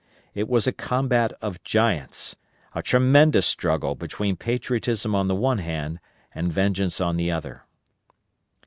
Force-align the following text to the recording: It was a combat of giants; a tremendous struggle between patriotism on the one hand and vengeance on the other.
It 0.33 0.47
was 0.49 0.65
a 0.65 0.71
combat 0.71 1.31
of 1.43 1.63
giants; 1.63 2.35
a 2.73 2.81
tremendous 2.81 3.45
struggle 3.45 3.93
between 3.93 4.35
patriotism 4.35 5.13
on 5.13 5.27
the 5.27 5.35
one 5.35 5.59
hand 5.59 5.99
and 6.33 6.51
vengeance 6.51 6.99
on 6.99 7.17
the 7.17 7.29
other. 7.29 7.65